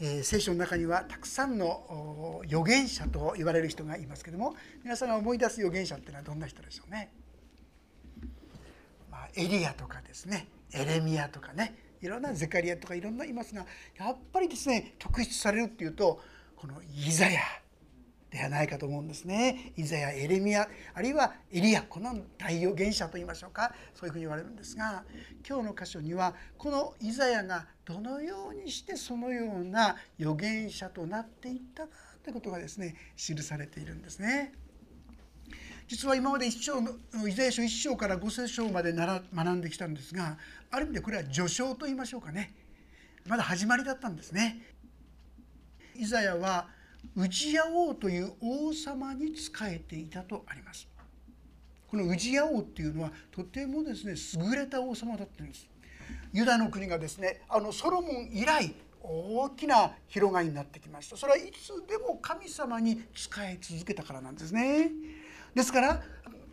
[0.00, 7.10] えー、聖書の中にはたくさんの預言者と言われる人がいますけども皆さんが思い出す預言者っていうのはどんな人でしょうね？
[9.10, 13.66] まあ、エリアとかですねエレミアとかねいろんなゼカリアとかいろんないますが
[13.98, 16.20] やっぱりですね特筆されるっていうと
[16.54, 17.40] このイザヤ
[18.30, 19.72] ではないかと思うんですね。
[19.76, 25.04] イザヤエレミアあるいはエリアこの大預言者と言いましょうかそういうふうに言われるんですが
[25.48, 31.88] 今日の箇所にはこのイザヤがどのようにしてそのような預言者となっていったか
[32.22, 34.52] ということがですね記されているんですね。
[35.86, 36.90] 実は今まで一章の
[37.26, 40.36] イザヤ書1章から5節章まで学んできたんですが
[40.70, 42.52] ある意味でこれは序章と言いましょうかね
[43.26, 44.60] まだ始まりだったんですね。
[45.96, 46.68] イザヤは
[47.16, 50.88] ウジヤ王という王様に仕えていたとあります。
[51.88, 55.68] このウジヤ王っていうのはとてもですね優れた王様だったんです。
[56.32, 64.90] ユダの国がですねあのソロモン以来大きな広がりになってきましたそれはいつでも神様に仕え続けたからなんですね
[65.54, 66.02] ですから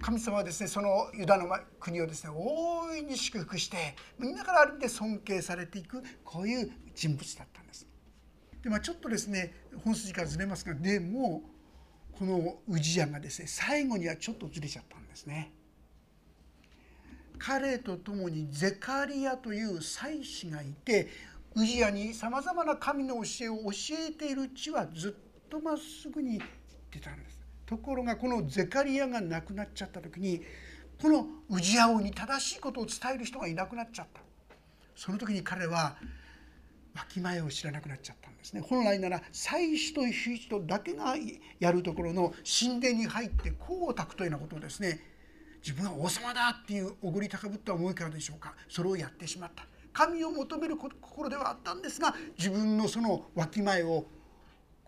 [0.02, 7.88] 神様はですねそのユダの国をですね大いに祝福してみんなからある意味で尊敬されていくこういう人物だったんです
[8.66, 11.44] でまあちょっとですね本筋からずれますがでも
[12.18, 15.52] この氏家がですね最後にはちょっとずれちゃったんですね。
[17.38, 21.10] 彼と共にゼカリアという祭司がいて
[21.54, 23.72] 氏家にさまざまな神の教えを教
[24.10, 26.42] えているうちはずっとまっすぐに
[26.90, 27.40] 出たんです。
[27.68, 30.42] ところがこのゼカリアが亡くなっちゃった時に
[31.00, 34.22] この氏家王に正しいことを伝える人がいなくなっちゃった
[34.96, 35.98] その時に彼は
[36.96, 38.62] わきまえを知らなくなっちゃったんですね。
[38.62, 41.16] 本来なら祭司という人だけが
[41.60, 45.00] やるところの神殿に入って功をたくというようなことをですね。
[45.62, 48.54] 自分は王様だっていうおごり高ぶった思いからでしょうか。
[48.70, 49.66] それをやってしまった。
[49.92, 54.06] 神を求める心ではあったんですが自分のそのわきまえを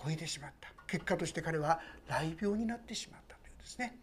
[0.04, 0.70] 超えてしまった。
[0.86, 3.98] 結果として彼は雷病になってしまったというですね。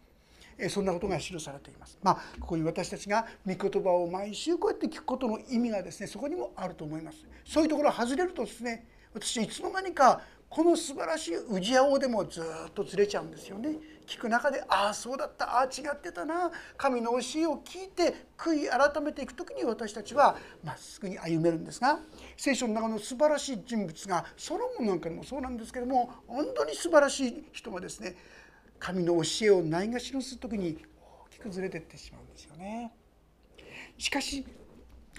[0.69, 1.97] そんなことが記されています。
[2.01, 7.25] まあ、ここに私たちが御言葉を毎週こうやって聞くことの意味がですねそこにもあると思います。
[7.45, 13.77] そういうところを外れるとですね私いつの間にかこの素晴らしい氏家王でもずっとずれちゃうんですよね。
[14.05, 21.99] 聞く中でああそうだったああ違ってたな神の教えを聞いて悔い改めていく時に私たちはまっすぐに歩めるんですが
[22.37, 28.15] 聖書の中の素晴らしい人物がソロモンなんかでもそうなんですけども本当に素晴らしい人がですね
[28.79, 30.77] 神の教えをないがしろする時に
[31.27, 32.91] 大きくずれていってしまうんですよね。
[33.97, 34.45] しかし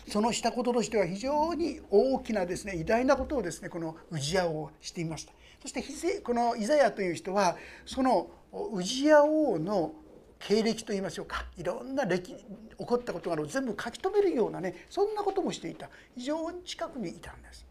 [0.09, 9.95] そのしたこととしては非常に大きなですね偉大なことをですねこの氏家王していましたそしてこのイザヤという人はその氏家王の
[10.39, 12.45] 経歴といいましょうかいろんな歴起
[12.77, 17.66] こったことがある全部書き留めるようなねそんなこともしていた非常に近くにいたんです。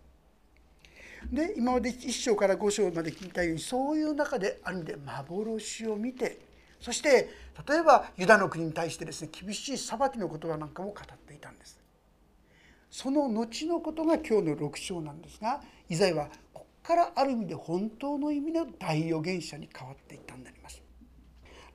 [1.32, 6.40] で今まで1章から5章まで聞いたようにそういう中である意味で幻を見て
[6.80, 7.30] そして
[7.68, 11.80] 例えばユダの国に対してですね厳しい裁きの言葉なんかも語っていたんです。
[12.92, 20.82] その後のことが今日の6章なんですがイザヤはここからある意味で本当の意味の大預言者に変わっていったんであります。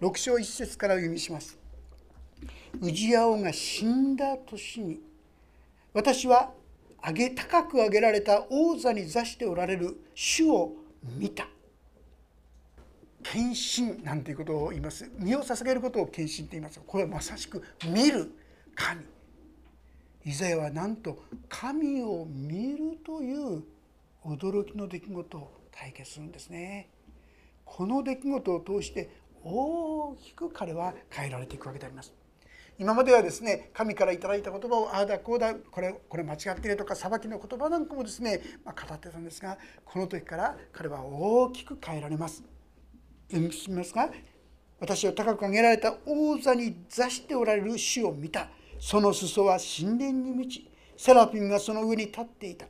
[0.01, 1.59] 6章1節から読みします。
[2.81, 5.01] ウジヤ王が死んだ年に
[5.93, 6.53] 私は
[7.07, 10.73] 上げ高く上げられた王座に座しておられる主を
[11.17, 11.49] 見た。
[13.23, 15.11] 献身なんていうことを言います。
[15.19, 16.81] 身を捧げることを献身と言います。
[16.87, 18.33] これはまさしく見る
[18.75, 19.03] 神。
[20.25, 23.63] イザヤはなんと神を見るという
[24.25, 26.91] 驚きの出来事を体験するんですね。
[27.65, 29.09] この出来事を通して
[29.43, 32.13] 大きく彼は変えられていくわけであります。
[32.81, 42.43] 今まではですね神から頂いた言葉をああだこうだこれこれ間違ってるとか裁きの言葉なんかもですね、まあ、語ってたんですがこの時から彼は大きく変えられます。
[43.29, 44.09] 読み進みますが
[44.81, 48.49] 私を高く上げられた王座に座しておられる主を見た
[48.79, 50.67] その裾は神殿に満ち
[50.97, 52.65] セラピンがその上に立っていた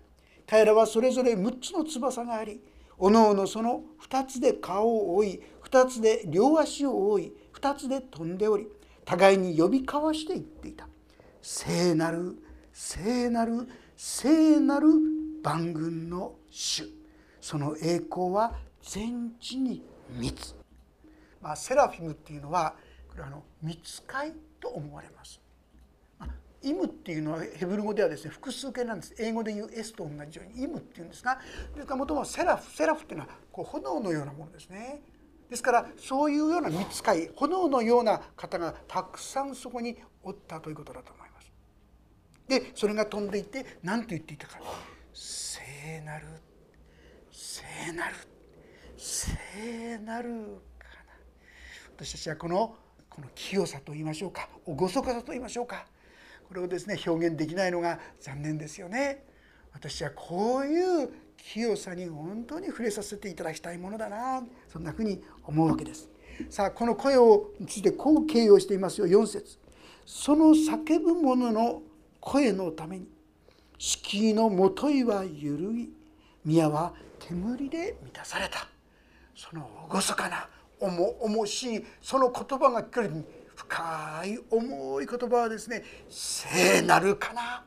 [0.45, 2.61] 彼らはそれぞれ6つの翼があり
[2.99, 8.67] おのおのその2つで顔を覆い2つで両足を覆い2つで飛んでおり
[9.11, 10.87] 互いに呼び交わして言っていた。
[11.43, 12.37] 聖なる
[12.73, 13.67] 聖なる
[13.97, 14.87] 聖なる
[15.43, 16.85] 万軍の主。
[17.41, 20.55] その栄光は全地に満つ、
[21.41, 22.77] まあ、セラフィムっていうのは
[23.09, 25.41] これはあの見つかいと思われます。
[26.63, 29.15] イムっていうのはヘブル語ではですね複数形なんです。
[29.19, 31.41] 英語で言う S と同じようにイムっていうんですが
[31.75, 35.03] ですからもともとセラフセラフっていうのはこう炎のようなものですね。
[35.51, 41.53] ですからそういうような見つかい炎のような方がたくさんそこにおったということだと思います。
[42.47, 44.61] でそれが飛んでいって何と言っていたか。
[45.13, 46.27] 聖なる
[47.33, 48.15] 聖なる
[48.97, 50.31] 聖なる
[50.79, 51.15] かな。
[51.97, 52.77] 私たちはこの
[53.09, 55.85] この清さと言いましょうか厳かさと言いましょうか。
[56.47, 59.25] これをですね表現できないのが残念ですよね。
[59.73, 61.11] 私はこういう
[61.45, 66.09] 清さに本当に触れさせていただきたいものだなそんなふうに思うわけです。
[66.49, 69.07] さあこの声をについてこう形容していますよ。
[69.07, 69.59] 4節。
[70.07, 71.83] その叫ぶ者の
[72.21, 73.09] 声のために
[73.79, 75.93] 敷居のもといは揺るぎ
[76.45, 78.69] 宮は煙で満たされた。
[79.35, 80.49] その厳かな
[80.81, 83.25] 重々しいその言葉が聞かれる。
[83.55, 85.85] 深い重い言葉はですね。
[86.09, 87.65] 聖なるかな。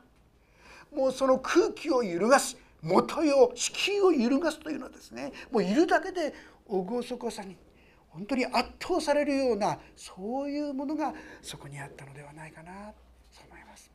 [0.92, 2.56] もうその空気を揺るがす。
[2.84, 6.34] 元よ敷居を揺るがすというのはですねもういるだけで
[6.68, 7.56] 厳かさに
[8.08, 13.90] 本当に圧倒されるようなそういうものがそこにあったのではないかなと思います。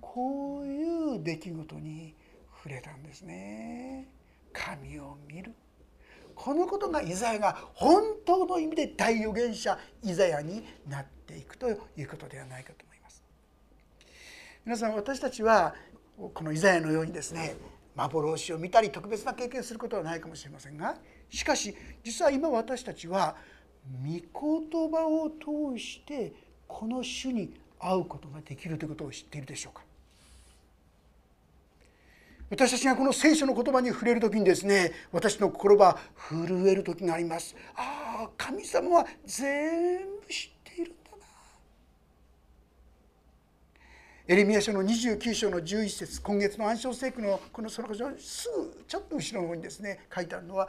[0.00, 2.14] こういう出来事に
[2.56, 4.08] 触れたんですね。
[4.52, 5.54] 神を見る
[6.34, 13.22] このことがイザヤが本当の意味で大預言者イザヤになっていくということではないかと思います。
[14.64, 15.74] 皆さん私たちは
[16.28, 17.56] このイザヤのようにですね
[17.96, 20.96] 幻を見たり特別な経験することはないかもしれませんが
[21.30, 21.74] しかし
[22.04, 23.36] 実は今私たちは
[24.04, 26.32] 御言葉を通して
[26.68, 29.82] この主に会うことができるということを知っているでしょうか。
[32.50, 37.56] 私たちがこの聖書の言葉に触れる時にですね私の心は震える時があります。
[37.76, 41.24] ああ神様は全部知っているんだな
[44.30, 50.68] エレミア書の29章の11節今月の暗唱聖句のこのそのすぐちょっと後ろの方にですね書いてあるのは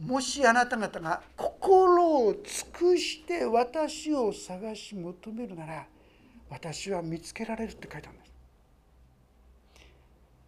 [0.00, 2.42] もしあなた方が心を尽
[2.72, 5.86] くして私を探し求めるなら
[6.48, 8.32] 私は見つけられるって書いてあるんです。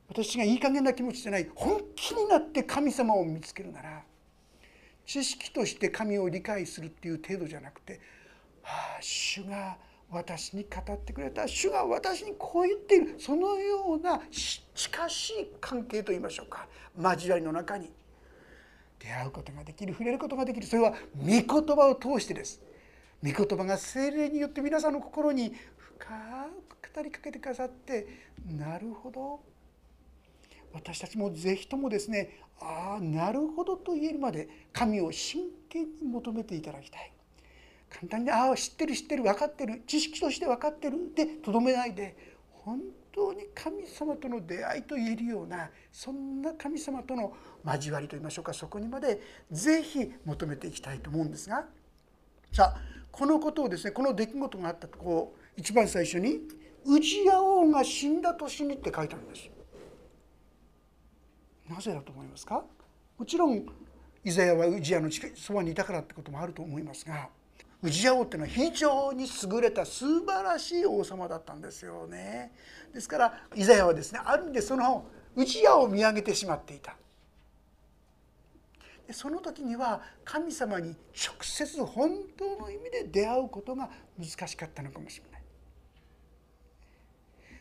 [0.09, 4.03] 私がいい加減な気持ちじゃない本気になって神様を見つけるなら
[5.05, 8.01] 知識として神を理解するっていう程度じゃなくて
[8.65, 9.77] 「はあ主が
[10.11, 13.15] 私に語ってくれた主が私にこう言っている。
[13.19, 14.21] そのような
[14.75, 16.67] 近しい関係といいましょうか。
[17.01, 17.93] 交わりの中に。
[18.99, 20.67] 出会うことができる触れることができる。
[20.67, 22.61] それは御言葉を通してです。
[23.23, 26.07] 御言葉が精霊によって皆さんの心に深
[26.81, 28.07] く語りかけてくださって。
[28.47, 29.41] なるほど。
[30.73, 37.13] 私たちも是非ともですねああなるほどと言えるまで神を真剣に求めていただきたい。
[37.91, 42.17] 簡単に「ああ知ってる知ってる分かってる知識として分かってる」でとどめないで
[42.53, 42.81] 本
[43.13, 47.33] 当に神様との出会いと言えるようなそんな神様との
[47.65, 49.21] 交わりといいましょうかそこにまで
[49.51, 51.67] 是非求めていきたいと思うんですが
[52.53, 56.41] さあこのことをですねこの出来事があったとこ一番最初に
[56.87, 59.51] 「ウジヤ王が死んだ年に」って書いてあるんです。
[61.69, 62.65] なぜだと思いますか？
[63.17, 63.65] もちろん
[64.25, 67.29] イザヤはウジヤのそばにいたからってこともあると思いますが
[67.83, 72.53] ウジヤ王っていうのは非常に優れた素晴らしい王様だったんですよね。
[72.93, 76.97] ですからイザヤはですねある意味でそのウジヤを見上げてしまっていた。
[79.07, 83.89] でその時には神様に直接本当の意味で出会うことが
[84.19, 85.43] 難しかったのかもしれない。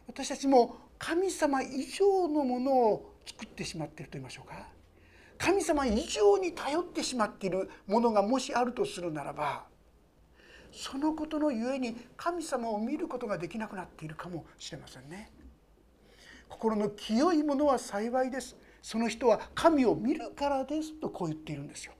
[0.08, 4.68] 私たちも神様以上のものを作ってしまっていると言いましょうか
[5.38, 9.69] 神様以上に頼ってしまっているものがもしあるとするならば
[10.72, 15.32] そのことのゆえに神様を見ることができなくなっているかもしれませんね。
[16.48, 18.56] 心の清いものは幸いです。
[18.82, 21.94] その人は神を見るからですとこう言っているんですよ。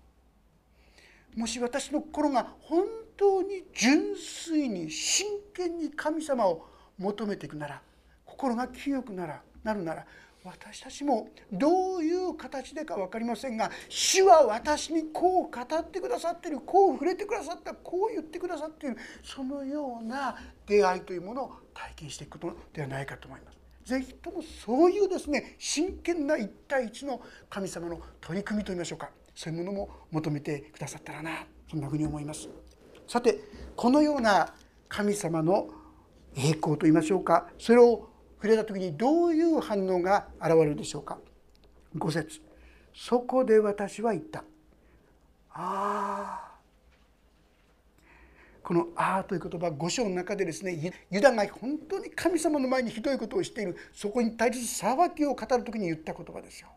[1.36, 2.86] もし私の心が本
[3.16, 7.82] 当に純粋に真剣に神様を求めていくなら
[8.26, 10.06] 心が清くならなるなら
[10.44, 23.60] 私たちもどういう形でか分かりませんが主は私にこう語ってくださってるこう触れてくださったこう言ってくださっているそのような出会いというものを体験していくことではないかと思います。
[23.86, 32.48] ぜひともそういうですね真剣な一対一の神様の取り組みといいましょうかそういうものも求めてくださったらなそんなふうに思います。
[33.08, 33.40] さて
[33.76, 34.54] このような
[34.88, 35.70] 神様の
[36.36, 38.09] 栄光といいましょうかそれを
[38.42, 41.20] 触れた時にどういう反応が現れるでしょうか
[41.98, 42.42] ？5節。
[42.94, 44.40] そこで私は言った。
[45.52, 46.50] ああ
[48.64, 53.76] この「ああ」という言葉5章の中でですねユダが本当に神様の前にひどいことをしている。
[53.94, 54.66] そこに対する
[54.96, 56.70] 裁きを語る時に言った言葉ですよ。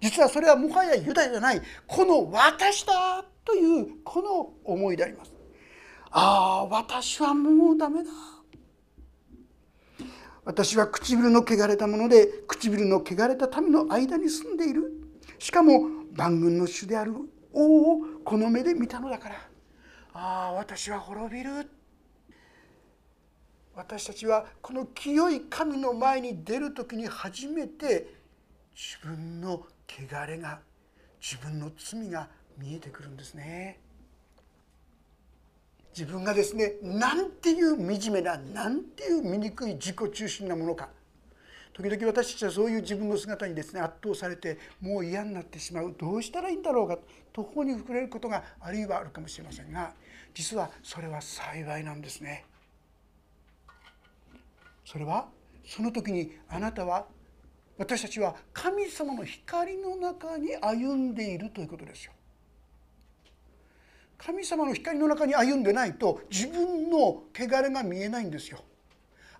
[0.00, 1.62] 実はそれはもはやユダじゃない。
[1.86, 5.32] この私だというこの思いであります。
[6.10, 8.10] ああ私はもうダメだ。
[10.44, 14.92] 私は唇の汚れたもので唇の汚れた民の間に住んでいる。
[15.38, 17.14] しかも万軍の主である
[17.52, 19.36] 王をこの目で見たのだから。
[20.12, 21.68] ああ私は滅びる。
[23.74, 28.14] 私たちはこの清い神の前に出る時に初めて
[28.74, 30.60] 自分の汚れが
[31.20, 33.80] 自分の罪が見えてくるんですね。
[35.96, 40.88] 自分がですねなんていう惨めななんていう醜い自己中心なものか
[41.72, 46.98] 時々私たちはそういう自分の姿にですね圧倒されてもう嫌になってしまうどうしたらいいんだろうか
[47.32, 49.92] 途方に膨れることがあるいはあるかもしれませんが
[50.34, 52.44] 実はそれは幸いなんですね。
[54.84, 55.28] それは
[55.64, 57.06] その時にあなたは
[57.78, 62.12] 私たちは神様の光の中に歩んでいるということですよ。
[64.18, 68.58] 神様の光の中に歩んでないと自分の汚れが見えないんですよ。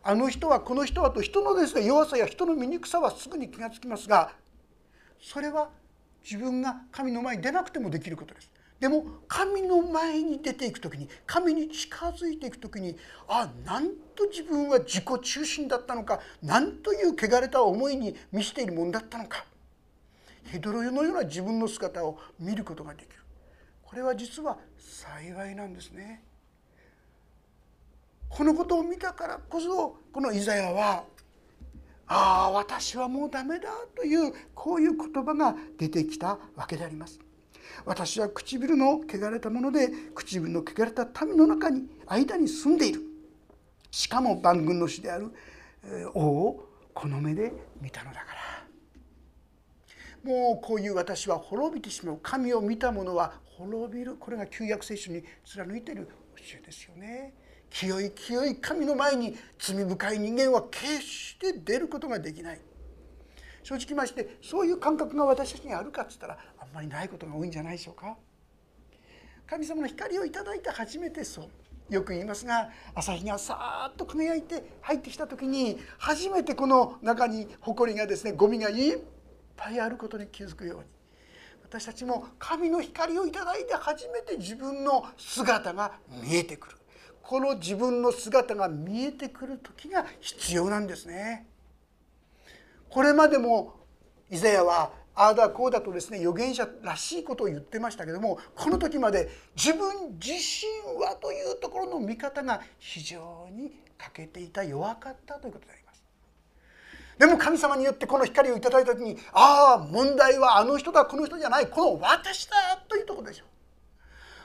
[0.02, 4.32] あの人はこの人はと人のですね弱さや人の醜さはすぐに気がつきますが
[5.18, 5.70] それは
[6.22, 8.50] 自分が神の前に出なくてもできることです。
[8.80, 19.46] でも神の前に出ていく時に神に近づいていく時にあなんと自分は自己中心だったのかなんという汚れた思いに満ちているものだったのか
[20.44, 23.23] ヘドロのような自分の姿を見ることができる
[23.94, 26.24] これは実は幸いなんですね。
[28.28, 31.04] このことを見たからこそこのイザヤは
[32.08, 37.20] 「ああ私はもうダメだ」というこういう言葉が出てきたわけであります。
[37.84, 43.00] 私は唇の汚れたもので唇の汚れた民の中に間に住んでいる
[43.92, 45.30] しかも万軍の主である
[46.14, 48.34] 王をこの目で見たのだから
[50.24, 57.34] もうこういう私は滅びてしまう神を見た者は滅びるこれが旧約聖書に貫いている教えですよね。
[57.70, 62.60] 清い清い神の前に罪深い人間は決して出ることができない。
[63.64, 68.16] 正直ましてそういう感覚が私たちにあるかっつったらあんまりないことが多いんじゃないでしょうか
[69.46, 78.98] 神様の光をいただいて初めてそうよく言いますが朝日がさーっと輝いて入ってきた時に初めてこの中に埃がですねゴミがいっ
[79.56, 80.84] ぱいあることに気づくように
[81.74, 86.76] 私たちも神の光をいただいて初めて自分の姿が見えてくる
[87.20, 91.48] この自分の姿が見えてくる時が必要なんですね。
[92.88, 93.74] これまでも
[94.30, 105.83] イザヤはああだこうだとですね預言者らしいことを言ってましたけどもこの時まで自分自身はというところの見方が非常に欠けていた弱かったということであります。
[107.18, 112.56] でも神様によってこの光をいただいた時にああ問題はあの人だこの人じゃないこの私だ
[112.88, 113.48] というところでしょう。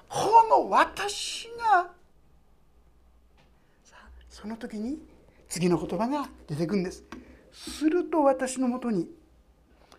[0.09, 1.91] この私が
[4.29, 4.99] その時に
[5.47, 7.03] 次の言葉が出てくるんです。
[7.51, 9.09] すると私のもとに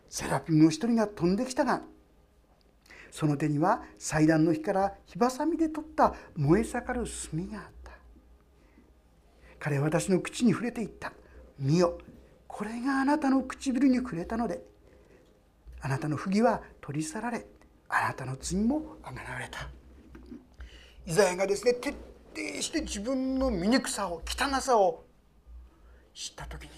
[0.08, 1.82] セラピムの一人が飛んできたが
[3.10, 7.92] その手には祭壇の火から火ばさみで取った燃え盛る炭があった
[9.58, 11.12] 彼は私の口に触れていった
[11.58, 11.98] 「見よ
[12.52, 14.60] これがあなたの唇に触れたので
[15.80, 17.46] あなたの不義は取り去られ
[17.88, 19.68] あなたの罪もあがられた」
[21.06, 21.94] イザヤがですね徹
[22.34, 25.04] 底して自分の醜さを汚さを
[26.12, 26.70] 知った時に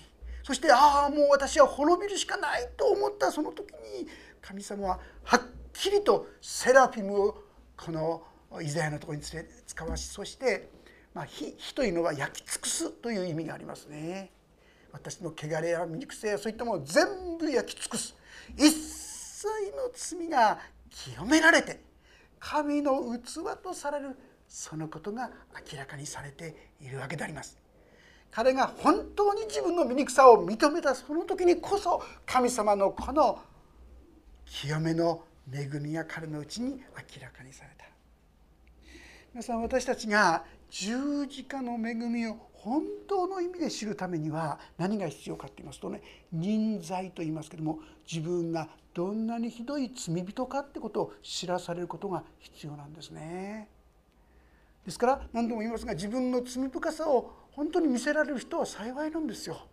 [0.45, 4.07] そしてああもう私は滅びるしかないと思ったその時に
[4.41, 5.41] 神様ははっ
[5.73, 7.45] きりとセラフィムを
[7.77, 8.23] この
[8.61, 10.69] イザヤのところに連れ使わしそして、
[11.15, 14.31] まあ、火火というのは焼き尽くすという意味がありますね。
[14.93, 17.07] 私の汚れや醜さやそういったものを全
[17.39, 18.15] 部焼き尽くす
[18.57, 19.47] 一切
[19.77, 20.59] の罪が
[20.91, 21.81] 清められて
[22.39, 25.31] 神の器とされるそのことが
[25.73, 27.57] 明らかにされているわけであります。
[28.33, 33.39] 彼が本当に自分の醜さを認めたその時にこそ神様のこの
[34.47, 35.23] 清めの
[35.53, 37.85] 恵みが彼のうちに明らかにされた
[39.35, 46.01] 皆さん私たちが十字架の恵みを本当の意味で知るためには何が必要かって言いますとね
[46.33, 53.69] 人罪と言いますけども自分がどんなにひどい罪人かってことを知らされることが必要なんですね。
[54.85, 59.67] ですから何度も言いますが自分の罪深さを本当に見せられる人は幸いなんですよ。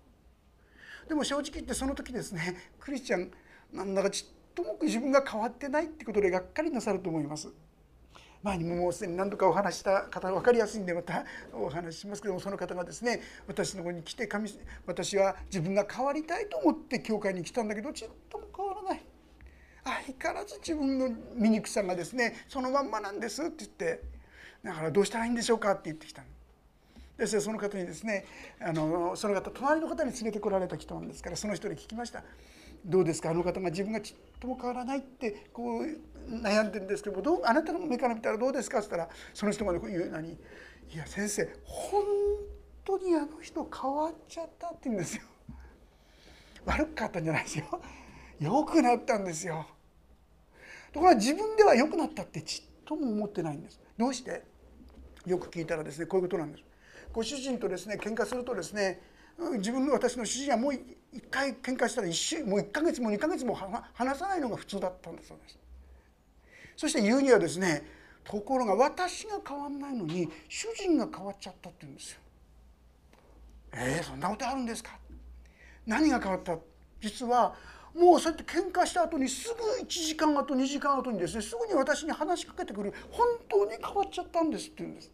[1.08, 3.31] でも正直言ってその時ですねクリスチャン
[3.72, 7.50] なんだかちっとも自分が変わってないってことでがっかりなさると思います。
[8.41, 14.50] 前にももうすでに何度かお話した方分かりやすいんでまた お話しますけどもその方がですね私の方に来て神
[14.86, 19.05] 私は自分が変わりたいと思って教会に来たんだけどちっとも変わらない。
[19.84, 24.01] 相変わらず自分の醜さがですねそのまんまなんですって言って
[24.63, 26.24] だからどうしたらいいんでしょうかって言ってきた
[27.17, 28.25] ですその方にですね
[28.60, 32.24] あのその方隣の方に連れてこられた人なんですからその人に聞きました。
[32.86, 33.31] どうですか？
[33.31, 35.86] あの方が自分がちっとも変わらないってこう
[36.27, 38.79] 悩んでるんですけどもどうあなたの目から見たらどうですか？
[38.79, 40.31] って言ったらその人が言う何？
[40.31, 40.38] い
[40.95, 42.03] や先生本
[42.83, 45.23] 当にあの人変わっちゃったって言うんですよ。
[46.65, 47.65] 悪かったんじゃないですよ。
[48.39, 49.65] 良くなったんですよ。
[50.91, 53.79] ところが自分では良くなったってちっとも思ってないんです。
[53.97, 54.43] どうして？
[55.25, 56.63] よく聞いたらですねこういうことなんです。
[57.11, 59.01] ご主人とですね喧嘩するとですね
[59.57, 60.81] 自分の私の主人はもう一
[61.31, 63.55] 回喧嘩したら一週もう1ヶ月も2ヶ月も
[63.93, 65.59] 話さないのが普通だったんだそうです。
[66.79, 67.83] そして言うにはですね
[68.24, 72.19] ところが私が変わんないのに主人が変わっちゃったって言うんですよ。
[73.74, 74.98] えー、そんなことあるんですか？
[75.86, 76.57] 何が変わった？
[77.01, 77.53] 実は
[77.93, 85.12] もうそうやって喧嘩した後にすぐ1時間後2時間後にですねすぐに私に話しかけてくる本当に変わっちゃったんですって言うんです。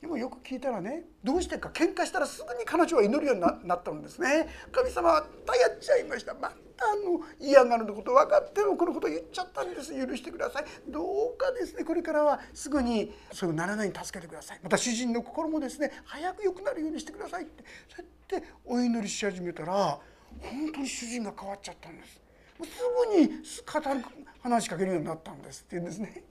[0.00, 4.48] でもよく聞いたらねどうしてか喧嘩したらすぐに彼女は祈るようになったんですね。
[4.70, 6.34] 神様はまたやっちゃいました。
[6.34, 6.54] また
[6.86, 9.92] あの嫌がるのこと分かってもこのこと言っちゃったんです。
[9.92, 10.64] 許してください。
[10.86, 11.84] どうかですね。
[11.84, 14.60] これからはすぐにそうならないに助けてください。
[14.62, 17.64] また主人の心もですね早く良くなるようにしてくださいって。
[17.88, 19.98] そうやってお祈りし始めたら
[20.40, 22.12] 本当に主人が変わっちゃったんです。
[22.12, 24.04] すぐに語る
[24.42, 26.22] 話しかけるようになったんですって言うんですね。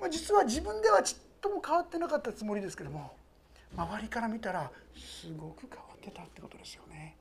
[0.00, 1.14] まあ、実は自分ではち
[1.48, 3.12] も変わってなかったつもりですけども
[3.76, 7.16] 周りから見たらすごく変わってたってことですよね。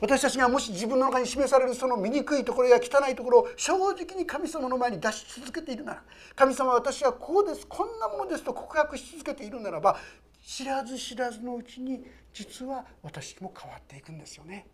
[0.00, 6.02] 私たちがもし自分の中に示されるその醜いところや汚いところを正直に神様の前に出し続けているなら
[6.36, 9.96] 神様私はこうですこんなものですと告白し続けているならば
[10.44, 14.66] 知らず知らずのうちに実は私も変わっていくんですよね。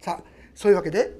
[0.00, 1.12] さあそういうわけで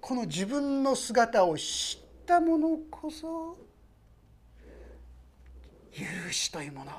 [0.00, 3.56] この自分の姿を知った者こそ
[5.94, 6.92] 許しというもの。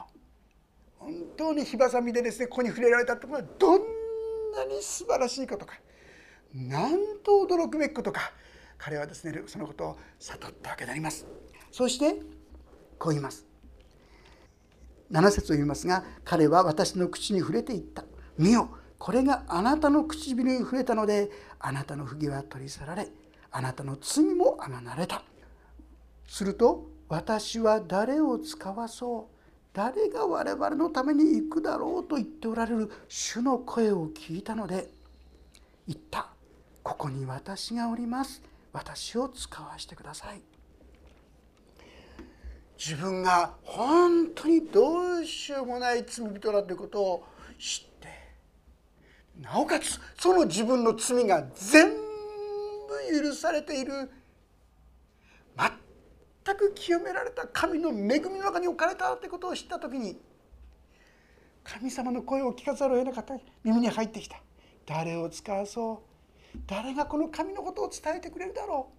[0.98, 3.82] 本当に火ばさみでですねここに触れられたところはどん
[4.56, 5.74] なに素晴らしいことか。
[6.54, 8.32] なんと驚くべきことか。
[8.78, 11.26] 彼はですねそのことを悟ったわけであります。
[11.72, 12.14] そして
[12.98, 13.46] こう言います。
[15.12, 18.06] 7節を言いますが彼は私の口に触れていった
[18.38, 23.08] 「見よこれがあなたの唇に触れたのであなたの不義は取り去られ
[23.52, 25.24] あなたの罪もあがなれた」
[26.28, 29.36] すると私は誰を使わそう。
[29.74, 34.90] 誰が我々のために行くだろうと言っておられる主の声を聞いたので
[35.88, 36.30] 言った。
[36.82, 38.42] ここに私がおります。
[38.72, 40.42] 私を使わしてください。
[42.78, 47.24] 自分が本当にどうしようもない罪人だということを
[47.58, 48.08] 知って
[49.42, 54.12] なおかつその自分の罪が全部許されている。
[56.46, 60.20] 全く清められた神の恵みの中に置かれたということを知った時に
[61.64, 63.34] 神様の声を聞かざるを得なかった。
[63.64, 64.38] 耳に入ってきた。
[64.86, 66.04] 誰を使わそ
[66.56, 66.60] う？
[66.68, 68.92] 誰がこの神のことを伝えてくれるだろ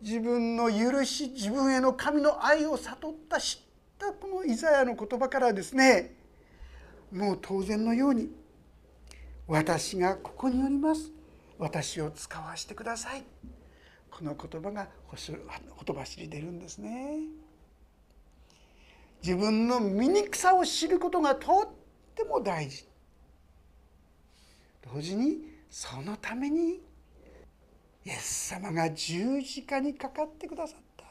[0.00, 0.04] う？
[0.04, 6.14] 自分の許し自分への神の愛を悟った知ったこのイザヤの言葉からですね
[7.10, 8.30] もう当然のように
[9.48, 11.10] 私がここにおります。
[11.58, 13.24] 私を使わせてください。
[14.10, 14.88] この言葉が
[15.70, 17.18] ほとばしり出るんですね。
[19.22, 21.68] 自分の醜さを知ることがとっ
[22.14, 22.86] ても大事。
[24.92, 25.38] 同時に
[25.70, 26.80] そのために
[28.04, 31.04] イエス様が十字架にかかってくださった。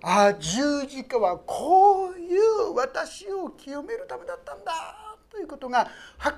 [0.00, 5.16] ああ十字架はこういう私を清めるためだったんだ。
[5.30, 6.34] ということがはっ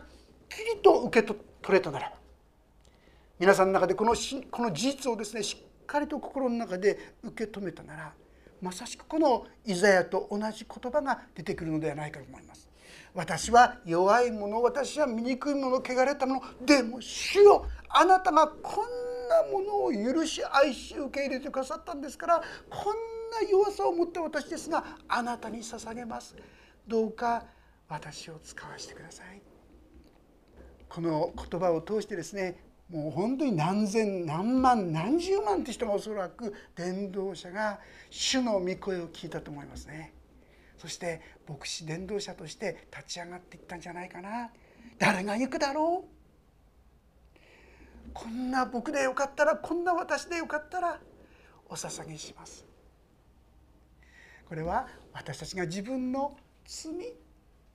[0.49, 2.20] きりと受け取れたならば
[3.41, 4.15] 皆さんの中でこの
[4.51, 8.13] この事実をですねしっかりと心の中で受け止めたなら
[8.61, 12.69] まさしくこのイザヤと同じ言葉が出てくるのではないかと思います。
[13.15, 22.95] 私は弱い者私は醜い者汚れた者でも主よあなたがこんなものを許し愛し受け入れてくださったんですからこん
[23.43, 26.37] な弱さを持った私ですがあなたに捧げます
[26.87, 27.45] どうか
[27.89, 29.41] 私を使わせてください
[30.89, 37.79] この言葉を通してですねもう本当に何千何万何十万って人がおそらく伝道者が
[38.11, 40.13] 主の御声を聞いたと思いますね。
[40.77, 44.51] そして牧師伝道者として立ち上がっていったんじゃないかな。
[44.99, 46.21] 誰が行くだろう。
[48.13, 50.99] こんな僕でよかったらこんな私でよかったら
[51.69, 52.67] お捧げします。
[54.49, 56.93] これは私たちが自分の罪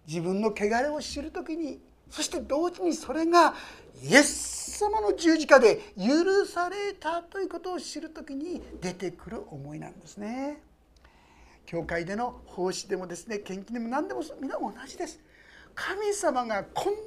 [0.05, 1.79] 自分の汚れを知る時に
[2.15, 3.53] そして同時にそれが
[4.01, 10.61] イエス様の十字架で許されたということを知る時に出てくる思いなんですね。
[11.65, 15.19] 教会での奉仕でもですね献金でも何でも皆同じです。
[15.73, 16.99] 神様がこんな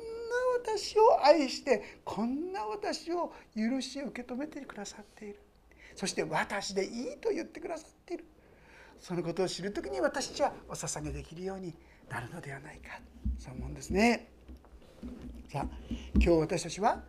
[0.62, 5.40] 私を愛してこんな私を許し受け止めてくださっている
[5.96, 8.26] そして私でいいと言ってくださっている
[9.00, 11.74] そのことを知る時に私たちはお捧げできるように
[12.10, 13.00] なるのではないか
[13.38, 14.37] そう思うんですね。
[15.50, 15.66] さあ
[16.14, 17.02] 今日私たちは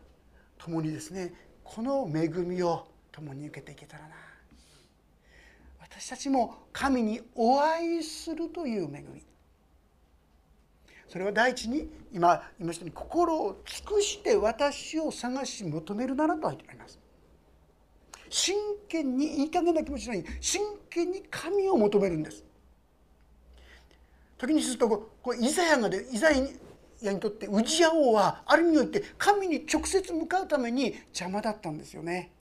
[0.57, 4.15] 共にですねこの恵みを共に受けていけたらな。
[5.81, 9.23] 私たちも神にお会いするという恵み。
[11.07, 16.99] それは第一に今言いましたように心を尽くして私を探し求めるならと入ってあります。
[18.29, 18.55] 真
[18.87, 22.43] 剣にいい加減な気持ちのように真剣に神を求めるんです。
[24.37, 26.53] 時にするとこれイザヤがでイザヤに
[27.19, 32.31] とってウジヤ王はある意味において神に直接向かうために邪魔だったんですよね。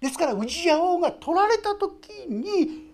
[0.00, 2.92] ですからウジヤ王が取られた時に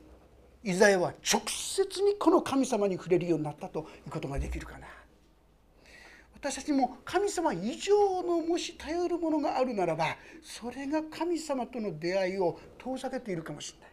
[0.63, 4.87] イザヤは直接にこの神様に触れるようになったということができるかな。
[6.35, 13.91] 私たちも神様以上のもし頼るものがあるならばそれが神様との出会いを遠ざけているかもしれない。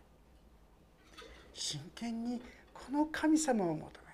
[1.53, 2.41] 真剣に
[2.73, 4.06] この神様を求め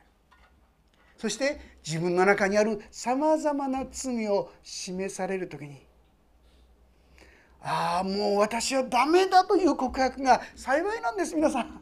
[1.23, 1.57] そして
[1.88, 5.88] 自分の中にあるさまざまな罪を示される時に
[7.62, 11.81] ああもう私はダメだという告白が幸いなんです皆さん。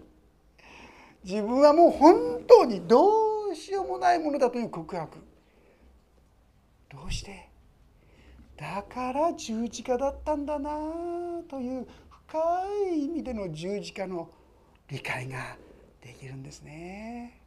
[1.23, 5.17] 自分はもう本当にどうしようもないものだという告白。
[6.87, 7.49] どうして？
[8.57, 10.69] だから十字架だったんだな
[11.49, 11.87] という
[12.27, 12.37] 深
[12.93, 14.29] い意味での十字架の
[14.87, 15.57] 理解が
[15.99, 17.40] できるんですね。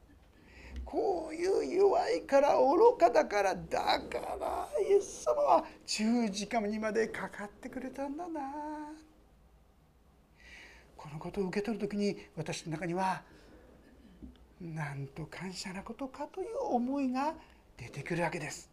[0.94, 8.40] こういう弱いから愚かだからだからイエス様は十字架にまでかかってくれたんだな。
[10.96, 13.22] このことを受け取る時に私の中には
[14.60, 17.34] なんと感謝なことかという思いが
[17.76, 18.70] 出てくるわけです。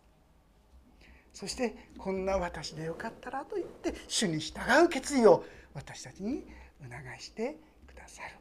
[1.33, 6.45] そしてこんな私でよかったらと言って主に従う決意を私たちに
[6.83, 7.57] 促して
[7.87, 8.35] くださる。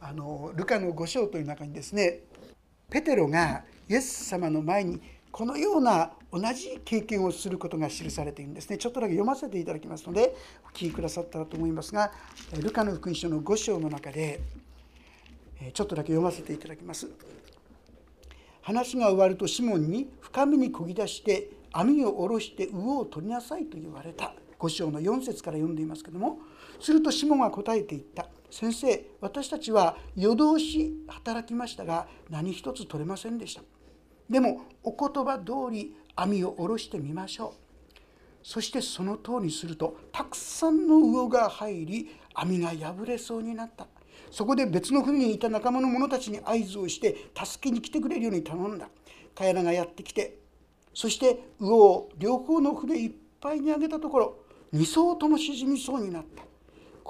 [0.00, 2.20] あのルカの5章という中にですね
[2.90, 5.00] ペテロがイエス様の前に
[5.30, 8.78] このような同じ経験をすることが記されているんですね。
[8.78, 12.12] ちょっとだけ読ませていただきますのでお聞きくださったらと思いますが
[12.60, 14.40] ルカの福音書の5章の中で
[15.72, 17.08] ちょっとだけ読ませていただきます。
[18.62, 24.34] 話が終わるとシモンに深みにこぎ出して網を下ろして魚を取りなさいと言われた。
[24.58, 26.38] 5章の4節から読んでいますけども
[26.80, 28.26] するとシモンは答えていった。
[28.50, 33.62] 先生私たちは夜通し働きましたが何一つ取れませんでした。
[34.28, 37.60] でもお言葉通り網を下ろしてみましょう。
[38.42, 43.86] そしてその通りにするとたくさんの魚が入り網が破れそうになった。
[44.30, 48.88] そこで別の船にいた仲間の者たちに合図をして助けに来てくれるように頼んだ。
[49.34, 50.38] 彼らがやってきて
[50.92, 54.38] そして魚を両方の船いっぱいにあげたところ
[54.72, 56.49] 2艘とも沈みそうになった。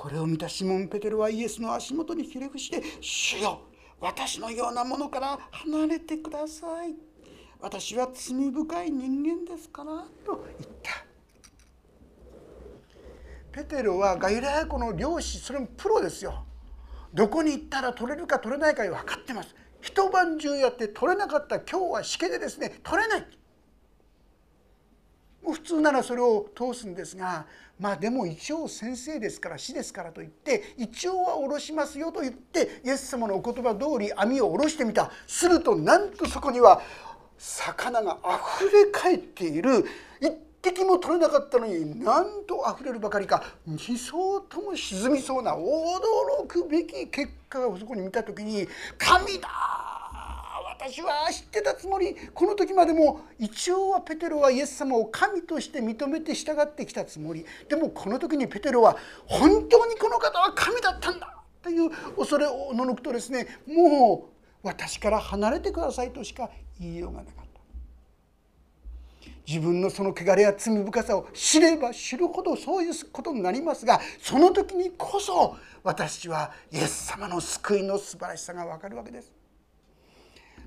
[0.01, 3.61] これを見たシモン・ペテロはイエスの足元にひれ伏して「主よ
[4.01, 6.95] 私のようなものから離れてください」
[7.61, 11.05] 「私は罪深い人間ですから」と言った。
[13.53, 16.47] ペテロはガイラヤ湖の漁師それもプロですよ。
[17.13, 19.55] どこに行ったら取れるか取れないか分かってます。
[19.83, 23.27] 一晩中やって取れなかった今日はしけでですね取れない。
[25.43, 27.47] 普通ならそれを通すんですが
[27.81, 35.11] まあでも一応先生ですから死ですからと言って一応は下ろしますよと言ってイエス様のお言葉通り網を下ろしてみた。
[35.27, 36.83] するとなんとそこには
[37.39, 39.87] 魚があふれ返っている。
[40.21, 43.43] 一滴も取れなかったのになんとあふれるばかりか。
[43.67, 49.49] 2層とも沈みそうな驚くべき結果がそこに見た時に「神だ
[50.81, 64.31] 私は知ってたつもりこの時までも一応はペテロはイエス様を神として認めて従ってきたつもりでもこの時にペテロは本当にこの方は神だったんだという恐れをののくとですねも
[64.63, 66.49] う私から離れてくださいとしか
[66.81, 67.41] 言いようがなかった。
[69.47, 79.40] 自分のその汚れや罪深さを知れば知るほどそういうことになりますがその時にこそ私はイエス様の救いの素晴らしさが分かるわけです。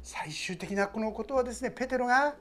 [0.04, 2.36] 最終的なこのことはですねペテロが本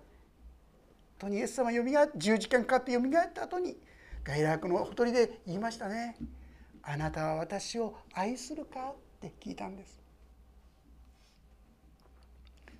[1.18, 3.76] 当にイエス様よみが10時間かかってよみがえった後に
[4.24, 6.16] 外楽のほとりで言いましたね
[6.82, 10.00] 「あなたは私を愛するか?」って聞いたんです。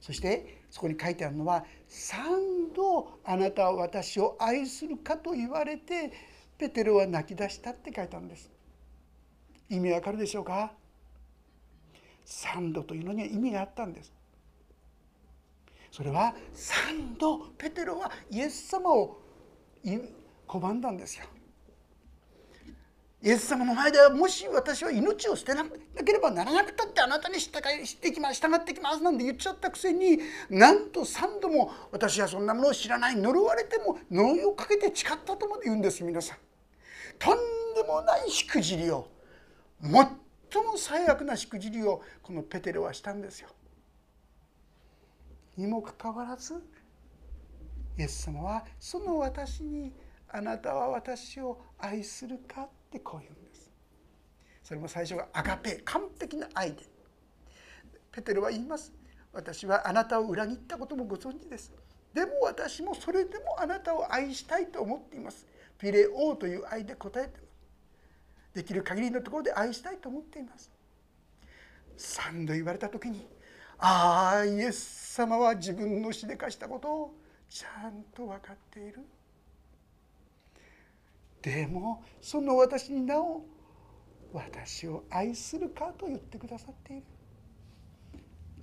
[0.01, 6.13] そしてそこに書いてあるのは「三度あなたは私を愛するか?」と言われて
[6.59, 8.51] ペテロは泣き出したって書いてあるんです。
[9.69, 10.75] 意味わかるでしょうか？
[12.25, 14.13] 三度というのには意味があったんです。
[15.93, 19.21] それは3度ペテロはイエス様を
[20.49, 21.27] 拒んだんですよ。
[23.21, 25.65] イエス様の前ではもし私は命を捨てな
[26.05, 27.63] ければならなくたってあなたに従っ
[28.01, 30.19] てきます従ってきますなんて言っちゃったくせに
[30.51, 36.39] なんと3度も私はそんなものを知らない呪われても呪いをかけて誓ったとまで言うんです皆さん。
[37.19, 37.39] とん
[37.77, 39.09] でもないしくじりを
[39.83, 43.51] 最も最悪なしくじりをこのペテロはしたんですよ。
[45.57, 46.55] にもかかわらず
[47.99, 49.93] イエス様はその私に
[50.29, 53.71] あなたは私を愛するかってこう言うんです。
[54.63, 56.83] それも最初がアガペ完璧な愛で。
[58.11, 58.93] ペテロは言います。
[59.33, 61.73] 私はあなたを裏切ったこともご存知です。
[62.15, 65.47] でも私もそれでもあなたを愛したいと思っています。
[65.79, 67.41] ピレオーという愛で答えて
[68.55, 70.71] できる限りのところで愛したいと思っています。
[71.99, 73.27] 3度言われた時に
[73.85, 77.15] ああイエス様は自分のしでかしたことを
[77.49, 79.01] ちゃんと分かっている。
[81.43, 83.45] でもその私になお
[84.33, 87.03] 私を愛するかと言ってくださっている。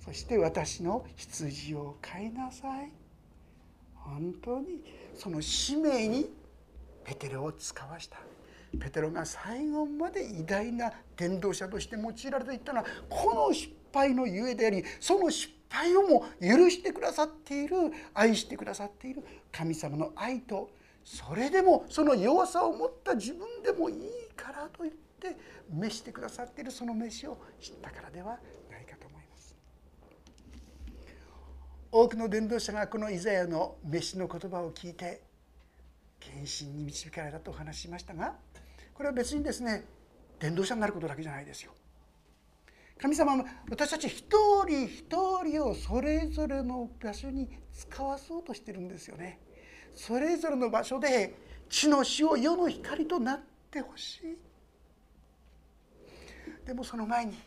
[0.02, 2.90] そして私の羊を飼いなさい。
[3.94, 4.82] 本当に
[5.14, 6.30] その使命に
[7.04, 8.16] ペテロを使わした。
[8.78, 17.76] ペテロが最後まで偉大な伝道者として用いられていったのはこの失敗のゆえでありその失敗をも許してくださっている
[18.14, 20.70] 愛してくださっている神様の愛と
[21.04, 23.96] それでもその弱さを持った自分でもいい
[24.36, 25.36] からと言って
[25.72, 28.38] 召してくださっているその召しを知ったからでは
[28.70, 29.56] ないかと思います。
[31.92, 35.22] 多くの伝道者がこのイザヤの召しの言葉を聞いて
[36.20, 38.34] 献身に導かれたとお話しましたが
[39.00, 39.86] これは別にですね
[40.38, 41.72] 伝道者になることだけじゃないですよ
[43.00, 44.26] 神様は私たち一
[44.68, 45.04] 人一
[45.42, 49.40] 人をそれぞれの場所に使わそうとしてるんですよね。
[49.94, 51.34] それぞれの場所で
[51.70, 54.38] 地の塩世の光となってほしい
[56.66, 57.38] でもその前に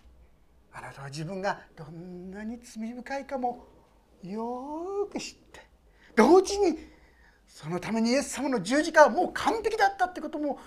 [0.71, 3.67] あなたは自分がどんなに罪深いかも
[4.23, 5.61] よく知って
[6.15, 6.79] 同時に
[7.47, 10.57] そのためにイエス様の十字架はもう完璧だったってことも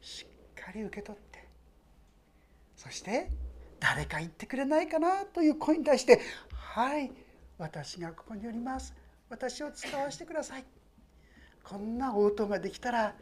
[0.00, 1.48] しっかり受け取って
[2.76, 3.30] そして
[3.78, 6.20] 誰か言ってくれないかなという声に対して
[6.52, 7.10] 「はい
[7.58, 8.94] 私がここにおります。
[9.28, 10.64] 私を使わせてください」
[11.62, 13.14] こんな応答ができたら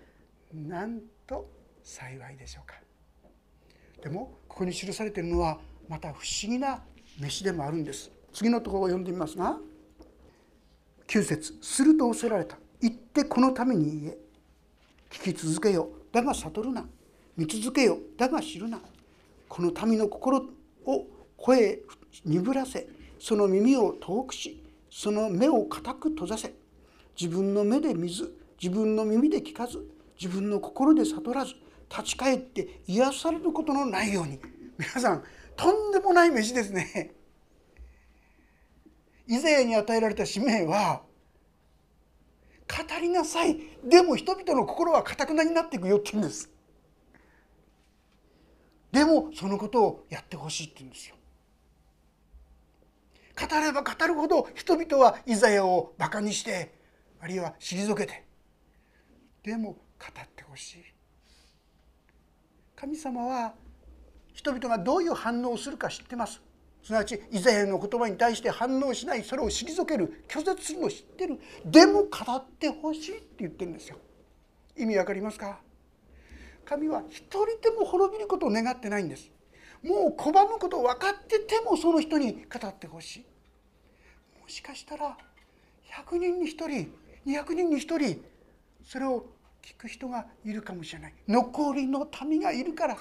[0.53, 1.51] なんと
[1.83, 2.81] 幸いでしょうか。
[4.03, 6.85] でもここに記されているのはまた不思議な
[7.19, 8.11] 飯でもあるんです。
[8.33, 9.59] 次のところを読んでみますが
[11.09, 12.59] 9節すると仰せられた。
[12.81, 14.19] 行ってこのために言え。
[15.11, 15.91] 聞き続けよ。
[16.13, 16.87] だが悟るな。
[17.37, 17.99] 見続けよ。
[18.17, 18.81] だが知るな。
[19.49, 20.39] この民の心
[20.85, 21.81] を声
[22.25, 22.89] 鈍らせ。
[23.19, 26.55] その耳を遠くしその目を固く閉ざせ。
[27.21, 29.85] 自分の目で見ず自分の耳で聞かず
[30.21, 31.55] 自分の心で悟らず
[31.91, 34.41] 立ち返って癒されることのないように。
[34.79, 35.25] 皆さん
[35.57, 37.13] とんでもない飯ですね。
[39.27, 41.03] イザヤに与えられた使命は
[42.69, 43.59] 語りなさい。
[43.83, 46.51] でも人々の心はかたくなになっていくよって言うんです。
[48.93, 51.17] でもそのことをやってほしいって言うんですよ。
[53.39, 56.75] 語れば語るほど人々はイザヤをバカにして
[57.21, 58.25] あるいは退けて
[59.43, 60.85] でも語ってほしい。
[62.77, 63.55] 神様は
[64.33, 66.41] 人々がどういう反応をするか知ってます。
[66.83, 73.97] すなわちイザヤの言葉に対して反応しないそれを退ける拒絶するのを知ってるでも語ってほしいって言ってるんですよ。
[74.77, 75.61] 意味わかりますか？
[76.65, 79.31] 神は一人でも滅びることを願ってないんです。
[79.83, 83.27] もう拒むことを分かっててもその人に語ってほしい。
[84.41, 85.17] もしかしたら
[86.07, 86.93] 100人に1人
[87.27, 88.25] 200人に1人
[88.85, 89.27] それを
[89.63, 91.15] 聞く人がいるかもしれない。
[91.27, 92.97] 残りの民がいるから。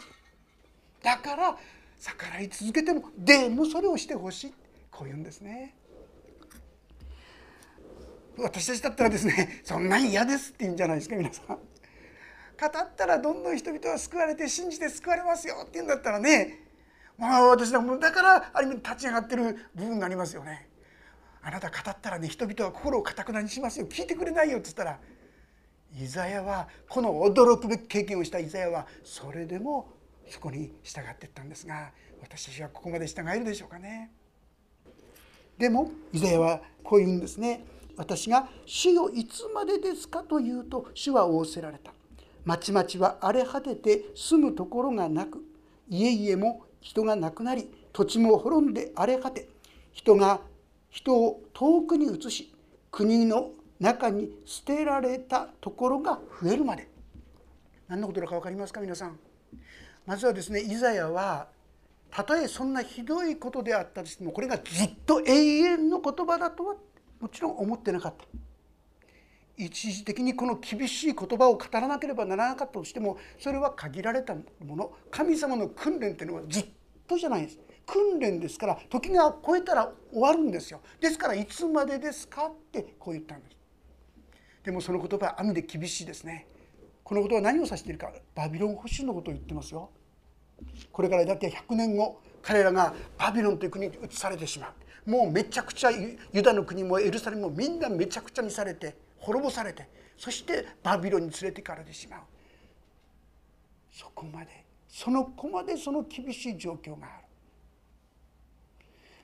[1.04, 1.58] だから
[2.00, 4.54] 逆らい続けてもでもそれをしてほしい。
[4.92, 5.76] こう言うんですね。
[8.38, 11.48] 私たちだったらですねそんなに嫌ですって言うんじゃないですか皆さん。
[11.48, 16.64] 語ったらどんどん人々は救われて信じて救われますよって言うんだったらね
[17.18, 20.70] まあ私だだからある意味立ち上がってる部分がありますよね。
[21.42, 23.88] あなた語ったらね人々は心をかたくなにしますよ。
[23.88, 25.00] 聞いてくれないよって言ったら
[25.96, 29.97] イザヤはこの驚くべき経験をしたイザヤはそれでも
[30.30, 34.12] そこに従っていったんですが私たちはここまで従えるでしょうかね。
[35.58, 37.66] でもイザヤはこう言うんですね。
[37.96, 41.94] 私が「主よいつまでですか?」と言うと主は仰せられた。
[42.46, 45.44] 町々は荒れ果てて住むところがなく
[45.90, 49.50] 家々も人がなくなり土地も滅んで荒れ果て
[49.92, 50.40] 人が
[50.90, 52.54] 人を遠くに移し
[52.92, 56.88] 国の中に捨てられたところが増えるまで。
[57.88, 59.20] 何のことだか分かりますか皆さん？
[60.08, 61.50] まずはですねイザヤは
[62.10, 66.76] たとえそんなひどいことであったとしてもこれがずっと永遠の言葉だとは
[67.20, 68.26] もちろん思ってなかった。
[69.58, 74.94] 一時的にこの厳しい言葉を語らなければならなかったとしてもそれは限られたもの。
[75.12, 76.66] 神様の訓練っていうのはずっ
[77.08, 77.60] とじゃないです。
[77.86, 80.80] 訓練ですから時が超えたら終わるんですよ。
[81.02, 83.58] ですからいつまでですかってこう言ったんです。
[84.64, 86.48] でもその言葉は網で厳しいですね。
[87.04, 88.12] このことは何を指しているか。
[88.36, 89.90] バビロン保守のことを言ってますよ。
[90.92, 94.74] これからだって100年後彼らがバビロンという国に移されてしま
[95.06, 95.10] う。
[95.10, 102.20] もうめちゃくちゃユダの国もエルサレムもみんなめちゃくちゃにされて滅ぼされてそしてバビロンに連れて行かれてしまう。
[103.92, 107.24] そこまでその子までその厳しい状況がある。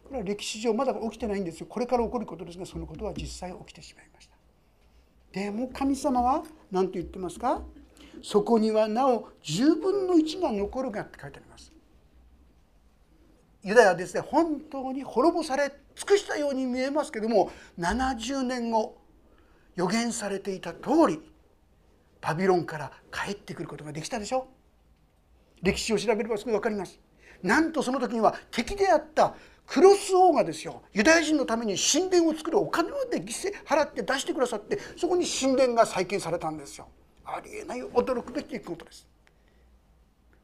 [0.06, 1.66] これは歴史上まだ起きてないんですよ。
[1.68, 4.36] これから起こることですがそのことは実際起きてしまいました。
[5.32, 7.62] でも神様は何と言ってますか？
[8.22, 11.72] そこにはなお10分の1が残るがって書いてあります。
[13.64, 18.98] ユダヤはですね本当に滅ぼされ尽くしたように見えますけども70年後
[19.76, 21.22] 予言されていた通り
[22.22, 24.48] バビロンから帰ってくることができたでしょ。
[25.62, 27.00] 歴史を調べればすぐ分かります。
[27.42, 36.88] なんとその時には敵であったクロス王がですよユダヤ人のために神殿を作るお金まで犠牲払って出してくださってそこに神殿が再建されたんですよ。
[37.26, 39.08] ありえない驚くべきことです。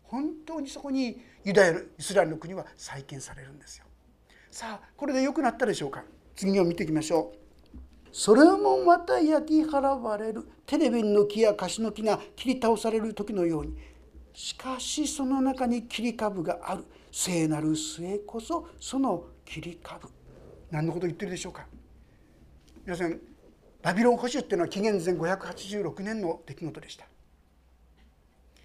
[0.03, 3.85] 本当にそこにユダヤイスラエルの国は再建されるんですよ。
[4.49, 6.03] さあこれで良くなったでしょうか。
[6.35, 7.39] 次を見ていきましょう。
[8.11, 10.47] それもまた焼き払われる。
[10.65, 13.77] テレビの木やカシの木が切り倒される時のように。
[14.33, 16.85] しかしその中に切り株がある。
[17.11, 20.07] 聖なる末こそその切り株。
[20.71, 21.67] 何のこと言ってるでしょうか。
[22.85, 23.19] 皆さん
[23.81, 27.05] バビロン保守っていうのは紀元前586年の出来事でした。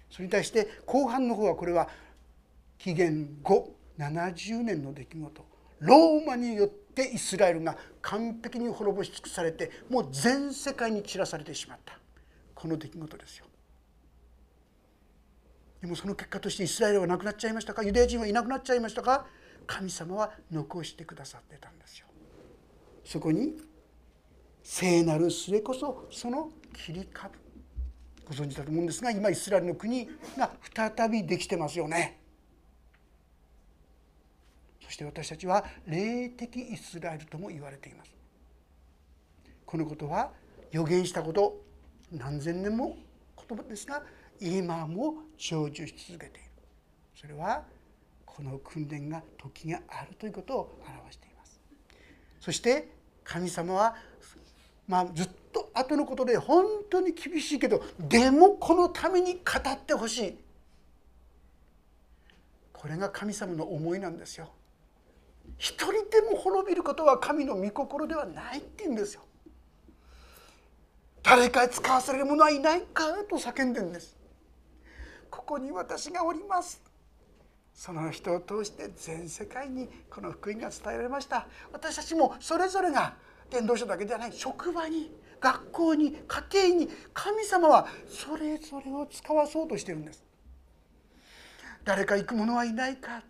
[0.09, 1.89] それに対して後半の方はこれは
[2.77, 5.45] 紀元後70年の出来事。
[5.79, 11.97] ローマによってイスラエルが完璧に滅ぼし尽くされてもう全世界に散らされてしまった。
[12.53, 13.45] この出来事ですよ。
[15.81, 17.83] でもその結果としてイスラエルはなくなっちゃいましたか？
[17.83, 19.27] ユダヤ人はいなくなっちゃいましたか？
[19.67, 22.07] 神様は残してくださってたんですよ。
[23.03, 23.55] そこに
[24.67, 27.35] 聖なる末こそその切り株。
[28.27, 32.19] ご存知だと思うんですが今イスラエルの国が再びできてますよね。
[34.83, 38.11] そして私たちは霊的イスラエルとも言われています。
[39.67, 40.31] このことは
[40.71, 41.61] 予言したこと
[42.11, 42.97] 何千年も
[43.47, 44.01] 言葉ですが
[44.41, 46.49] 今も成就し続けている。
[47.15, 47.63] それは
[48.25, 51.61] この訓練が時があるということを表しています。
[52.39, 52.89] そして
[53.23, 53.95] 神様は
[54.87, 60.37] まあずっと後のことで本当に厳しいけどでもこのために語ってほしい。
[62.73, 64.51] これが神様の思いなんですよ。
[65.57, 69.21] 一人でも滅びることは神の御心ではないって言うんですよ。
[71.23, 74.15] 誰か使わされる者はいないかと叫んでんです。
[75.31, 76.81] ここに私がおります。
[77.73, 81.47] その人を通して全世界にこの福音が伝えられました。
[81.73, 83.15] 私たちもそれぞれが
[83.49, 84.33] 伝道者だけではない。
[84.33, 90.23] 職場に学校に家庭に神様はそれぞれを使わそうとしてるんです。
[91.83, 93.23] 誰か行く者はいないか。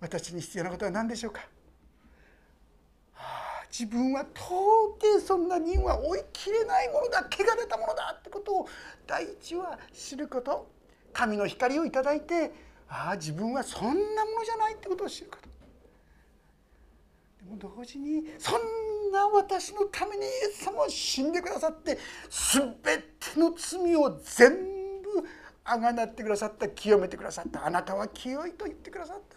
[0.00, 1.48] 私に必要なことは何でしょうか。
[3.70, 4.44] 自分は到
[5.00, 7.26] 底そんな人は追いきれないものだ。
[7.30, 8.68] 汚れたものだってことを
[9.06, 10.70] 第一は知ること。
[11.12, 12.52] 神の光をいただいて
[12.88, 15.51] ああ自分はそんなものじゃないってことを知ること。
[17.58, 21.98] 同時にそんな私のためにイエス様を死んでくださって
[22.52, 24.52] 全ての罪を全
[25.02, 25.28] 部
[25.64, 27.66] あがなってくださった清めてくださった。
[27.66, 29.36] あなたは清いと言ってくださった。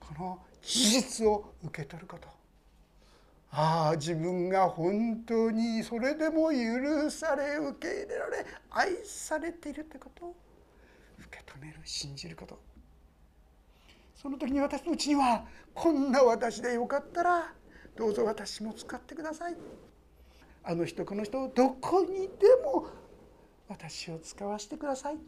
[0.00, 2.28] この事実を受け取ること。
[3.50, 10.26] ああ自分が本当にそれでも許され受け入れられ愛されているということ。
[10.26, 10.34] を
[11.18, 12.65] 受け止める信じること。
[14.16, 15.44] その時に私のうちには
[15.74, 17.52] こんな私でよかったら
[17.96, 19.56] どうぞ私も使ってください。
[20.64, 22.86] あの人この人どこにでも
[23.68, 25.18] 私を使わせてください。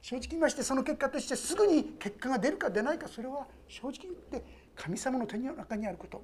[0.00, 4.44] 正直言いましてその結果としてすぐに結果が出るか出ないかそれは正直言って
[4.74, 6.22] 神様の手の中にあること。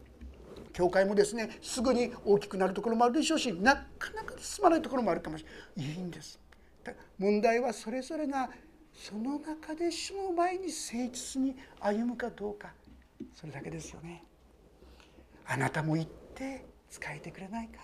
[0.73, 5.45] 教会もですねすぐに大きくなるところもあるでしょうしなかなか進まないところもあるかもし
[5.77, 5.95] れない。
[5.95, 6.39] いいんです。
[7.19, 8.49] 問題はそれぞれが
[8.99, 12.73] その中で主の前に誠実に歩むかどうか。
[13.35, 14.25] それだけですよね。
[15.47, 17.79] あなたも行って使えてくれないか。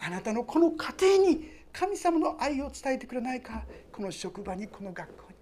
[0.00, 3.64] あなたのこの家庭に神様の愛を伝えてくれないか。
[3.92, 5.36] この職場にこの学校に。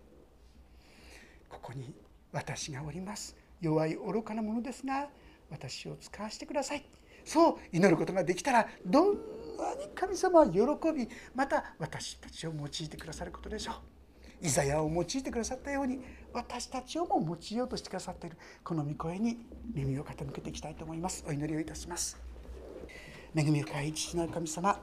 [1.48, 1.94] ここに
[2.30, 3.36] 私がおります。
[3.60, 5.08] 弱い愚かなものですが
[5.50, 6.84] 私を使わせてください。
[7.24, 9.14] そう祈ることができたらどん
[9.56, 10.60] なに神様は喜
[10.94, 13.93] びまた私たちを用いてくださることでしょう。
[14.44, 16.00] イザヤを用いてくださったように
[16.34, 19.38] 私たちをも用いようとしてくださっているこの御声に
[19.72, 21.24] 耳を傾けていきたいと思います。
[21.26, 22.18] お祈りをいたします。
[23.34, 24.78] 恵み深い父なる神様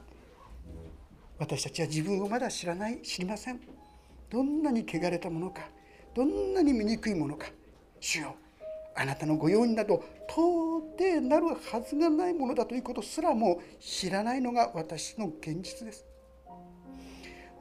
[1.38, 3.60] 私たちは自分をまだ知らない知りません。
[4.30, 5.68] どんなに汚れたものか
[6.12, 7.46] どんなに醜いものか
[8.00, 8.34] 主よ
[8.96, 16.04] あなたの御用になど到底なるはずがないものだということすらも知らないのが私の現実です。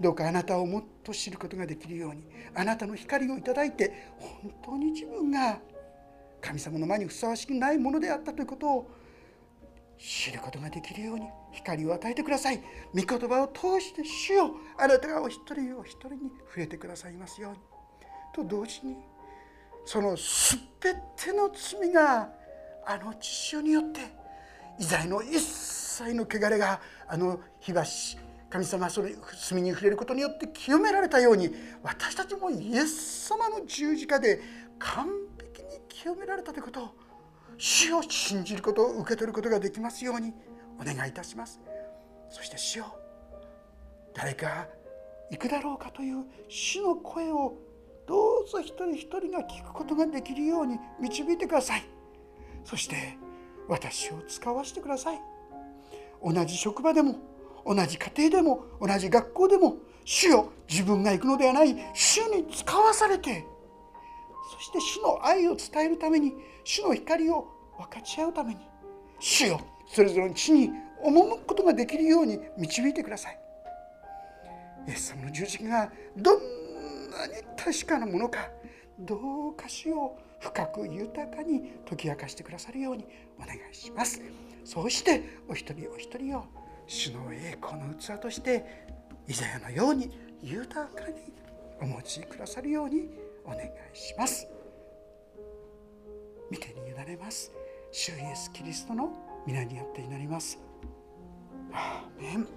[0.01, 2.23] どうかあなたをもっと知ることができるように
[2.55, 5.59] あなたの光をいただいて本当に自分が
[6.41, 8.91] 神様の前にふさわしくないものであったということを
[9.99, 12.59] 知ることができるように光を与えてください。
[12.95, 17.59] 御言葉を通して主よあなたがお一人お一人に触れてくださいますように。
[18.33, 18.95] と同時に
[19.85, 22.29] その全ての罪が
[22.87, 23.99] あの父親によって
[24.79, 28.17] イザヤの一切の汚れがあの火箸
[28.51, 29.07] 神様はその
[29.49, 31.49] 罪に触れることによって清められたように
[31.81, 34.41] 私たちもイエス様の十字架で
[34.77, 35.07] 完
[35.39, 36.89] 璧に清められたということを
[37.57, 40.33] 主を信じることを受け取ることができますように
[40.79, 41.61] お願いいたします。
[42.29, 42.95] そして主よ
[44.13, 44.67] 誰か
[45.29, 47.57] 行くだろうかという主の声を
[48.05, 51.85] どうぞ一人一人が聞くことができるように導いてください。
[52.65, 53.17] そして
[53.69, 55.21] 私を使わせてください。
[56.21, 57.15] 同じ職場でも
[57.65, 63.45] 同じ家庭でも同じ学校でも主よ自分が行くのではない主に使わされて
[64.53, 66.33] そして主の愛を伝えるために
[66.63, 67.47] 主の光を
[67.77, 68.61] 分かち合うために
[69.19, 70.69] 主よそれぞれの地に
[71.03, 73.39] 赴くことができるように導いてください。
[74.87, 78.49] イエス様の十字架がどんなに確かなものか
[78.99, 83.05] どうかしを深く豊かに解き明かしてくださるように
[83.37, 84.21] お願いします。
[84.63, 86.45] そうしてお一人お一人を
[86.91, 88.85] 主の栄光の器として
[89.25, 90.11] イザヤのように
[90.43, 91.31] 豊かに
[91.81, 93.09] お持ちくださるように
[93.45, 94.45] お願いします。
[96.51, 97.53] 見てに委ねます。
[97.93, 99.09] 主イエスキリストの
[99.47, 100.59] 皆によって祈ります。
[101.71, 102.47] アーメン。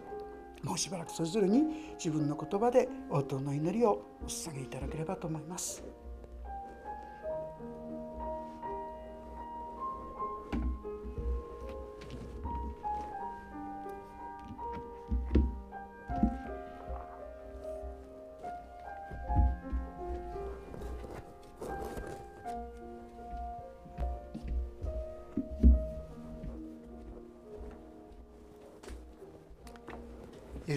[0.65, 5.85] もうしばらくそれぞれに自分の言葉で応答の祈りをお捧げいただければと思います。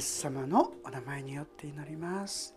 [0.07, 2.55] イエス様のお名前によって祈ります。